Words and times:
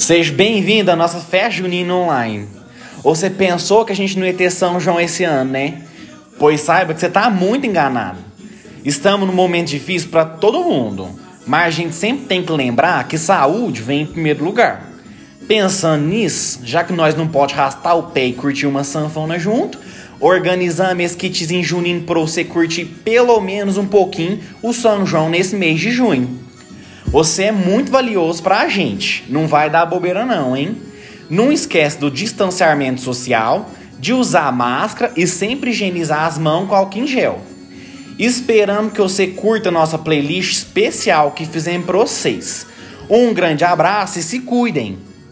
Seja 0.00 0.32
bem-vindo 0.32 0.90
à 0.90 0.96
nossa 0.96 1.20
festa 1.20 1.58
junina 1.58 1.94
online. 1.94 2.48
Ou 3.04 3.14
você 3.14 3.28
pensou 3.28 3.84
que 3.84 3.92
a 3.92 3.94
gente 3.94 4.18
não 4.18 4.26
ia 4.26 4.32
ter 4.32 4.50
São 4.50 4.80
João 4.80 4.98
esse 4.98 5.24
ano, 5.24 5.50
né? 5.50 5.82
Pois 6.38 6.62
saiba 6.62 6.94
que 6.94 7.00
você 7.00 7.06
está 7.06 7.28
muito 7.28 7.66
enganado. 7.66 8.16
Estamos 8.82 9.28
num 9.28 9.34
momento 9.34 9.68
difícil 9.68 10.08
para 10.08 10.24
todo 10.24 10.64
mundo, 10.64 11.10
mas 11.46 11.66
a 11.66 11.70
gente 11.70 11.94
sempre 11.94 12.24
tem 12.24 12.42
que 12.42 12.50
lembrar 12.50 13.06
que 13.06 13.18
saúde 13.18 13.82
vem 13.82 14.00
em 14.00 14.06
primeiro 14.06 14.42
lugar. 14.42 14.90
Pensando 15.46 16.06
nisso, 16.06 16.60
já 16.64 16.82
que 16.82 16.94
nós 16.94 17.14
não 17.14 17.28
pode 17.28 17.52
arrastar 17.52 17.94
o 17.94 18.04
pé 18.04 18.24
e 18.24 18.32
curtir 18.32 18.66
uma 18.66 18.84
sanfona 18.84 19.38
junto, 19.38 19.78
organizamos 20.18 21.04
esse 21.04 21.16
kitzinho 21.16 21.62
junino 21.62 22.04
para 22.04 22.18
você 22.18 22.42
curtir 22.42 22.86
pelo 22.86 23.38
menos 23.38 23.76
um 23.76 23.86
pouquinho 23.86 24.40
o 24.62 24.72
São 24.72 25.04
João 25.04 25.28
nesse 25.28 25.54
mês 25.54 25.78
de 25.78 25.90
junho. 25.90 26.49
Você 27.10 27.44
é 27.44 27.52
muito 27.52 27.90
valioso 27.90 28.40
para 28.40 28.60
a 28.60 28.68
gente. 28.68 29.24
Não 29.28 29.48
vai 29.48 29.68
dar 29.68 29.84
bobeira 29.84 30.24
não, 30.24 30.56
hein? 30.56 30.80
Não 31.28 31.50
esquece 31.50 31.98
do 31.98 32.08
distanciamento 32.08 33.00
social, 33.00 33.68
de 33.98 34.12
usar 34.12 34.52
máscara 34.52 35.12
e 35.16 35.26
sempre 35.26 35.70
higienizar 35.70 36.24
as 36.24 36.38
mãos 36.38 36.68
com 36.68 36.74
álcool 36.76 37.00
em 37.00 37.06
gel. 37.08 37.40
Esperamos 38.16 38.92
que 38.92 39.00
você 39.00 39.26
curta 39.26 39.72
nossa 39.72 39.98
playlist 39.98 40.52
especial 40.52 41.32
que 41.32 41.44
fizemos 41.44 41.84
para 41.84 41.98
vocês. 41.98 42.64
Um 43.08 43.34
grande 43.34 43.64
abraço 43.64 44.20
e 44.20 44.22
se 44.22 44.40
cuidem! 44.40 44.98